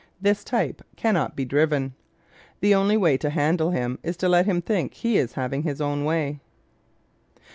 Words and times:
This 0.19 0.43
type 0.43 0.81
can 0.95 1.13
not 1.13 1.35
be 1.35 1.45
driven. 1.45 1.93
The 2.59 2.73
only 2.73 2.97
way 2.97 3.17
to 3.19 3.29
handle 3.29 3.69
him 3.69 3.99
is 4.01 4.17
to 4.17 4.27
let 4.27 4.47
him 4.47 4.59
think 4.59 4.95
he 4.95 5.17
is 5.19 5.33
having 5.33 5.61
his 5.61 5.79
own 5.79 6.05
way. 6.05 6.39